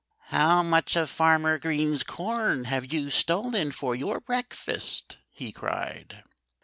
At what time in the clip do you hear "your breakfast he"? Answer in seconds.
3.95-5.51